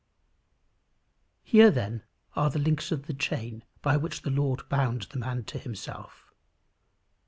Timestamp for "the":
2.49-2.57, 3.05-3.13, 4.23-4.31, 5.11-5.19